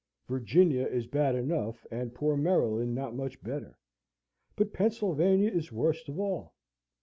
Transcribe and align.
Virginia 0.27 0.83
is 0.87 1.05
bad 1.05 1.35
enough, 1.35 1.85
and 1.91 2.15
poor 2.15 2.35
Maryland 2.35 2.95
not 2.95 3.13
much 3.13 3.39
better, 3.43 3.77
but 4.55 4.73
Pennsylvania 4.73 5.51
is 5.51 5.71
worst 5.71 6.09
of 6.09 6.19
all. 6.19 6.55